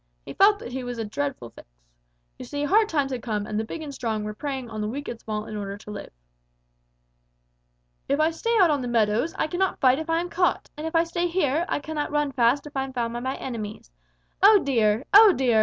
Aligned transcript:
He 0.25 0.33
felt 0.33 0.57
that 0.57 0.71
he 0.71 0.83
was 0.83 0.97
in 0.97 1.05
a 1.05 1.09
dreadful 1.11 1.51
fix. 1.51 1.67
You 2.39 2.45
see, 2.45 2.63
hard 2.63 2.89
times 2.89 3.11
had 3.11 3.21
come, 3.21 3.45
and 3.45 3.59
the 3.59 3.63
big 3.63 3.83
and 3.83 3.93
strong 3.93 4.23
were 4.23 4.33
preying 4.33 4.67
on 4.67 4.81
the 4.81 4.87
weak 4.87 5.07
and 5.07 5.19
small 5.19 5.45
in 5.45 5.55
order 5.55 5.77
to 5.77 5.91
live. 5.91 6.09
"'If 8.09 8.19
I 8.19 8.31
stay 8.31 8.57
out 8.57 8.71
on 8.71 8.81
the 8.81 8.87
meadows, 8.87 9.35
I 9.37 9.45
cannot 9.45 9.79
fight 9.79 9.99
if 9.99 10.09
I 10.09 10.19
am 10.19 10.29
caught; 10.31 10.71
and 10.75 10.87
if 10.87 10.95
I 10.95 11.03
stay 11.03 11.27
here, 11.27 11.67
I 11.69 11.77
cannot 11.79 12.09
run 12.09 12.31
fast 12.31 12.65
if 12.65 12.75
I 12.75 12.83
am 12.85 12.93
found 12.93 13.13
by 13.13 13.19
my 13.19 13.35
enemies. 13.35 13.91
Oh, 14.41 14.57
dear! 14.63 15.05
Oh, 15.13 15.33
dear! 15.33 15.59